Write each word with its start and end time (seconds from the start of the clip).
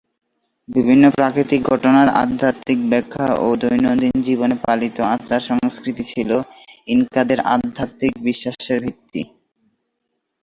বিভিন্ন 0.69 1.03
প্রাকৃতিক 1.09 1.61
ঘটনার 1.63 2.07
আধ্যাত্মিক 2.15 2.79
ব্যাখ্যা 2.89 3.27
ও 3.37 3.47
দৈনন্দিন 3.55 4.15
জীবনে 4.21 4.55
পালিত 4.63 4.97
আচার- 5.07 5.47
সংস্কৃতি 5.49 6.03
ছিল 6.03 6.29
ইনকাদের 6.87 7.39
আধ্যাত্মিক 7.47 8.13
বিশ্বাসের 8.23 8.77
ভিত্তি। 8.81 9.21